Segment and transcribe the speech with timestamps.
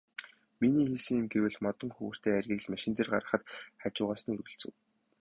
[0.61, 3.43] Миний хийсэн юм гэвэл модон хөхүүртэй айргийг л машин дээр гаргахад
[3.81, 4.71] хажуугаас нь өргөлцөв.